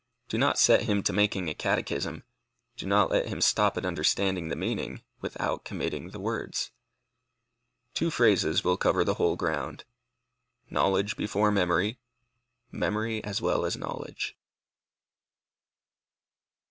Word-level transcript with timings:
Do 0.29 0.39
not 0.39 0.57
set 0.57 0.85
him 0.85 1.03
to 1.03 1.13
making 1.13 1.47
a 1.47 1.53
catechism; 1.53 2.23
do 2.75 2.87
not 2.87 3.11
let 3.11 3.27
him 3.27 3.39
stop 3.39 3.77
at 3.77 3.85
understanding 3.85 4.47
the 4.47 4.55
meaning, 4.55 5.03
without 5.19 5.63
committing 5.63 6.09
the 6.09 6.19
words. 6.19 6.71
Two 7.93 8.09
phrases 8.09 8.63
will 8.63 8.77
cover 8.77 9.03
the 9.03 9.13
whole 9.21 9.35
ground. 9.35 9.83
Knowledge 10.71 11.15
before 11.17 11.51
memory. 11.51 11.99
Memory 12.71 13.23
as 13.23 13.43
well 13.43 13.63
as 13.63 13.77
knowledge. 13.77 14.35